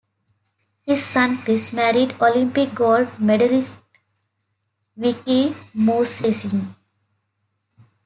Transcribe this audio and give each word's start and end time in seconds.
His 0.81 1.05
son 1.05 1.37
Chris 1.37 1.71
married 1.71 2.15
Olympic 2.19 2.73
gold 2.73 3.07
medallist 3.19 3.73
Vicki 4.97 5.49
Movsessian. 5.75 6.73